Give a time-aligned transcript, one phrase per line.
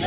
[0.00, 0.06] မိ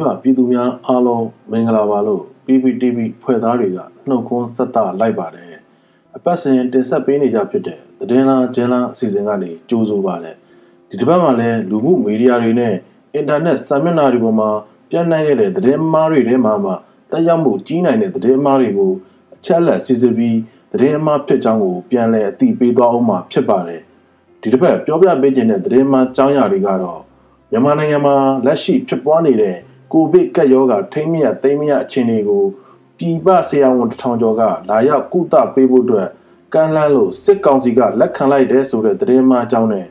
[0.00, 3.78] ဘပြည်သူများအားလုံးမင်္ဂလာပါလို့ PPTV ဖွဲ့သားတွေက
[4.08, 5.52] နှုတ်ခွန်းဆက်တာလိုက်ပါတယ်
[6.16, 10.36] အပတ်စဉ်တင်ဆက်ပေးနေကြဖြစ်တဲ့သတင်းလားကျင်းလားအစီအစဉ်ကနေကြိုးဆိုပါတယ်
[10.88, 12.74] ဒီတစ်ပတ်မှာလည်းလူမှုမီဒီယာတွေနဲ့
[13.14, 14.50] အင်တာနက်စာမျက်နှာတွေပေါ်မှာ
[14.92, 16.72] ပြန့်နှံ့ခဲ့တဲ့သတင်းမှားတွေထဲမှာမှ
[17.10, 18.92] တက်ရောက်မှုကြီးနိုင်တဲ့သတင်းမှားတွေကို
[19.34, 20.38] အချက်လက်စစ်စစ်ပြီး
[20.72, 23.80] သတင်းမှားဖြစ်ကြောင်းကိုပြန်လည်အသိပေးသွားအောင်မှာဖြစ်ပါတယ်
[24.40, 27.00] ဒီတစ်ပတ်ပြောပြပေးခြင်းတဲ့သတင်းမှားကြောင်းရာတွေကတော့
[27.50, 28.16] မြန်မာနိုင်ငံမှာ
[28.46, 29.56] လက်ရှိဖြစ်ပွားနေတဲ့
[29.92, 32.44] ကိုဗစ်ကပ်ရောဂါထိမ့်မြတ်သိမ်းမြတ်အခြေအနေကို
[32.98, 36.08] ပြည်ပဆရာဝန်တထောင်ကျော်ကလာရောက်ကုသပေးဖို့အတွက်
[36.54, 39.86] ကမ်းလှမ်းလို့စစ်ကောင်စီကလက်ခံလိုက်တဲ့ဆိုတဲ့သတင်းမှအကြောင်းနဲ့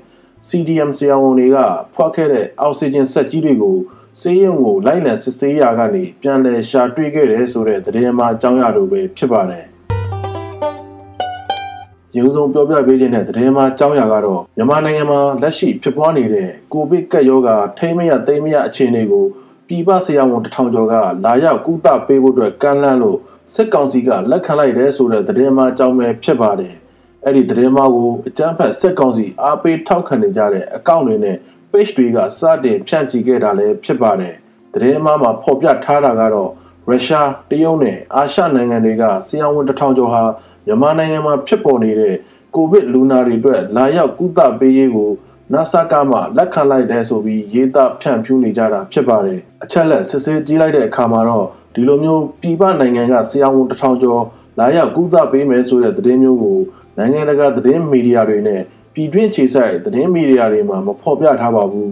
[0.48, 1.58] CDM ဆရာဝန်တွေက
[1.94, 3.78] ဖွက်ခဲ့တဲ့အောက်ဆီဂျင်စက်ကြီးတွေကို
[4.20, 9.66] ဆေးရုံကိုလိုက်လံစစ်ဆေးရာကနေပြန်လည်ရှာတွေ့ခဲ့တယ်ဆိုတဲ့သတင်းမှအကြောင်းအရာလိုပဲဖြစ်ပါတယ်
[12.18, 19.26] ရုံးဆုံးပြောပြပေးခြင်းတဲ့သတင်းမှအကြောင်းအရာကတော့မြန်မာနိုင်ငံမှာလက်ရှိဖြစ်ပွားနေတဲ့ကိုဗစ်ကပ်ရောဂါထိမ့်မရသိမ်းမရအခြေအနေကို
[19.68, 20.94] ပြည်ပဆရာဝန်တထောင်ကျော်က
[21.26, 23.18] လာရောက်ကုသပေးဖို့အတွက်ကမ်းလှမ်းလို့
[23.54, 26.76] စစ်ကောင်စီကလက်ခံလိုက်တယ်ဆိုတဲ့သတင်းမှအကြောင်းပဲဖြစ်ပါတယ်။
[27.26, 31.38] အဲ့ဒီသတင်းမှကိုအကြမ်းဖက်စစ်ကောင်စီအားပေးထောက်ခံနေကြတဲ့အကောင့်တွေနဲ့
[31.72, 34.34] page တွေကစတင်ဖြန့်ချီခဲ့တာလည်းဖြစ်ပါတယ်။
[34.74, 36.52] သတင်းမှမှာဖော်ပြထားတာကတော့
[36.88, 40.24] ရုရှား၊တရုတ်နဲ့အာရှနိုင်ငံတွေကဆရာဝန်တထောင်ကျော်ဟာ
[40.66, 42.16] မြန်မာနိုင်ငံမှာဖြစ်ပေါ်နေတဲ့
[42.56, 45.12] ကိုဗစ်လူနာတွေအတွက်လာရောက်ကုသပေးရေးကို
[45.54, 54.24] နာဆာကမှလက်ခံလိုက်တယ်ဆိုပြီးရေးသားဖြန့်ဖြူးနေကြတာဖြစ်ပါတယ်အချက်လက်စစ်ဆေးကြည့်လိုက်တဲ့အခါမှာတော့ဒီလိုမျိုးပြည်ပနိုင်ငံကဆရာဝန်တထောင်ကျော်
[54.60, 56.58] လာရောက်ကုသပေးမယ်ဆိုတဲ့သတင်းမျိုးကို
[56.98, 58.62] နိုင်ငံတကာသတင်းမီဒီယာတွေနဲ့
[58.94, 61.92] ပြည်တွင်းခြေဆိုင်သတင်းမီဒီယာတွေမှာမဖော်ပြထားပါဘူး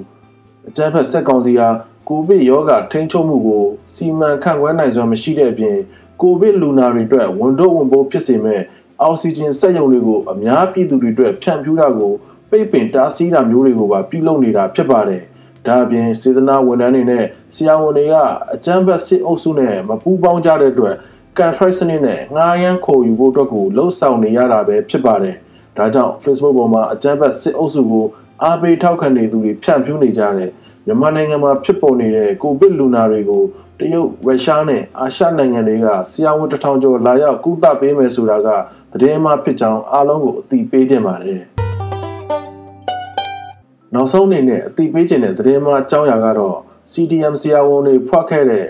[0.68, 1.70] အကြမ်းဖက်စက်ကောင်စီဟာ
[2.08, 5.78] ကိုဗစ်ရောဂါထိန်းချုပ်မှုကိုစီမံခန့်ခွဲနိုင်စွမ်းမရှိတဲ့အပြင်
[6.22, 8.62] ကိုဗစ်လူနာတွေအတွက်ဝန်တော့ဝန်ပိုးဖြစ်စေမဲ့
[9.02, 12.14] အောက်ဆီဂျင်စက်ရုံတွေကိုအများပြည်သူတွေအတွက်ဖြန့်ဖြူးတာကို
[12.50, 15.24] ပိတ်ပင်တားဆီးတာမျိုးတွေကိုပါပြုလုပ်နေတာဖြစ်ပါတယ်။
[15.66, 17.26] ဒါအပြင်စေတနာဝန်ထမ်းတွေနဲ့
[17.56, 18.16] ဆရာဝန်တွေက
[18.54, 20.96] အကြမ်းဖက်စစ်အုပ်စုနဲ့မပူးပေါင်းကြတဲ့အတွက်
[21.40, 25.36] contract စနစ်နဲ့ငှားရမ်းခေါ်ယူဖို့အတွက်ကိုလှုံ့ဆော်နေရတာပဲဖြစ်ပါတယ်။
[25.78, 28.06] ဒါကြောင့် Facebook ပေါ်မှာအကြမ်းဖက်စစ်အုပ်စုကို
[28.44, 30.50] အားပေးထောက်ခံနေသူတွေဖြန့်ဖြူးနေကြတဲ့
[30.86, 33.44] မြန်မာနိုင်ငံမှာဖြစ်ပေါ်နေတဲ့ကိုဗစ်လူနာတွေကို
[33.80, 38.48] တရုတ်ရုရှားနဲ့အာရှနိုင်ငံတွေကဆရာဝန်တထောင်ကျော်လာရောက်ကုသပေးမယ်ဆိုတာက
[38.94, 41.42] သတင်းမှဖြစ်ကြောင်းအားလုံးကိုအသိပေးကြပါတယ်။
[43.94, 46.56] နောက်ဆုံးအနေနဲ့အသိပေးခြင်းတဲ့သတင်းမှအကြောင်းအရာကတော့
[46.92, 48.66] CDM ဆရာဝန်တွေဖွက်ခဲ့တဲ့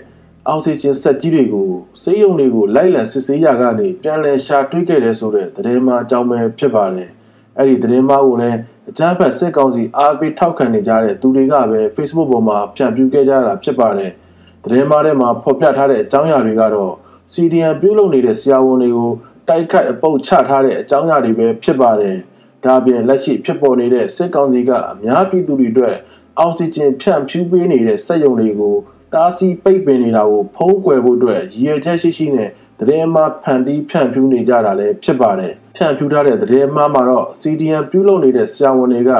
[0.47, 1.69] အောက်ဆီဂျင်စက်ကြီးတွေကို
[2.01, 7.09] ဆေးရုံတွေကိုလိုက်လံစစ်ဆေးရကနေပြန်လည်ရှာတွေ့ခဲ့တဲ့ဆိုတဲ့သတင်းမှအကြောင်းပဲဖြစ်ပါတယ်။
[7.57, 8.57] အဲ့ဒီသတင်းမှကိုလည်း
[8.89, 14.11] အကြမ်းဖက်စစ်ကောင်စီအားပေးထောက်ခံနေကြတဲ့သူတွေကပဲ Facebook ပေါ်မှာဖြန့်ဖြူးခဲ့ကြတာဖြစ်ပါတယ်။
[14.63, 16.93] သတင်းမှထဲမှာဖော်ပြထားတဲ့အကြောင်းအရာတွေကတော့
[17.33, 19.11] CDM ပြုလုပ်နေတဲ့ဆရာဝန်တွေကို
[19.47, 22.15] တိုက်ခိုက်အပုတ်ချထားတဲ့အကြောင်းအရာတွေပဲဖြစ်ပါတယ်။
[22.65, 25.95] ဒါပြင်လက်ရှိဖြစ်ပေါ်နေတဲ့စစ်ကောင်စီကအများပြည်သူတွေအတွက်
[26.39, 28.75] အောက်ဆီဂျင်ဖြန့်ဖြူးပေးနေတဲ့စက်ရုံတွေကို
[29.13, 32.49] တားဆီးပိတ်ပင်နေတာကိုဖုံးကွယ်ဖို့အတွက်ရည်ရွယ်ချက်ရှိရှိနဲ့
[32.79, 39.11] သတင်းမှားဖန်တီးဖြန့်ဖြူးနေကြတာလည်းဖြစ်ပါတယ်ဖြန့်ဖြူးထားတဲ့သတင်းမှားမှာတော့ CDN ပြုလုပ်နေတဲ့ဆရာဝန်တွေက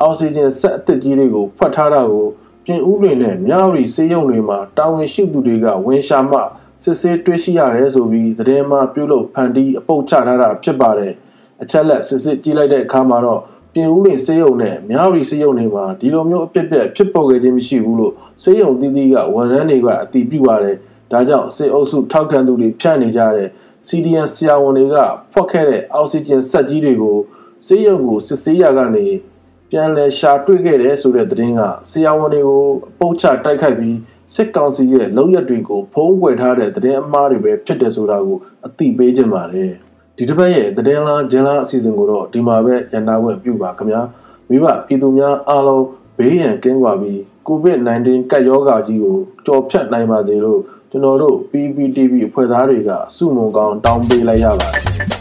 [0.00, 2.26] အောက်ဆီဂျင်စက်အသစ်ကြီးတွေကိုဖွက်ထားတာကို
[2.64, 6.38] ပြင်ဦးတွေနဲ့မြောက်ရီစေယုံတွေမှာတာဝန်ရှိသူတွေကဝန်ရှာမှ
[6.82, 11.12] စစ်ဆေးတွေ့ရှိရတယ်ဆိုပြီးသတင်းမှားပြုလုပ်ဖန်တီးအပုတ်ချထားတာဖြစ်ပါတယ်။
[11.62, 13.40] အချက်လက်စစ်စစ်ကြည့်လိုက်တဲ့အခါမှာတော့
[13.74, 20.76] ပြင်ဦးနေစေယုံနဲ့မြောက်ရီစေယုံတွေမှာဒီလိုမျိုးအပြစ်ပြက်ဖြစ်ပေါ်ခဲ့ခြင်းမရှိဘူးလို့စေယုံတီးတီးကဝန်ထမ်းတွေကအတည်ပြုပါတယ်။
[21.12, 23.48] ဒါကြောင့်စေအုပ်စုထောက်ခံသူတွေဖြန့်နေကြတဲ့
[23.88, 24.96] CDN ဆရာဝန်တွေက
[25.32, 27.18] ဖွက်ခဲ့တဲ့အောက်ဆီဂျင်စက်ကြီးတွေကို
[27.66, 29.06] စေယုံကိုစစ်ဆေးရကနေ
[29.70, 31.60] ပြန်လည်ရှာတွေ့ခဲ့တယ်ဆိုတဲ့သတင်းက
[31.90, 32.64] ဆရာဝန်တွေကို
[32.98, 33.96] ပုတ်ချတိုက်ခိုက်ပြီး
[34.34, 39.72] စစ်ကောင်စီရဲ့လုံရက်တွေကိုဖုံးကွယ်ထားတဲ့သတင်းအမှားတွေပဲဖြစ်တယ်ဆိုတာကိုအသိပေးခြင်းပါတယ်။
[40.22, 44.00] ဒီတစ်ပတ်ရဲ့သတင်းလားဂျင်လားအစီအစဉ်ကိုတော့ဒီမှာပဲရန်နာခွင့်ပြုပါခင်ဗျာ
[44.48, 45.84] မိဘပြည်သူများအားလုံး
[46.18, 49.16] ဘေးရန်ကင်းကွာပြီး COVID-19 ကပ်ရောဂါကြီးကို
[49.46, 50.60] ကြော်ဖြတ်နိုင်ပါစေလို့
[50.90, 55.19] ကျွန်တော်တို့ PPTV အဖွဲ့သားတွေကစုမုံကောင်းတောင်းပေးလိုက်ရပါတယ်